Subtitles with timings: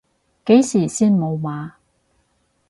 [0.47, 1.73] 幾時先無碼？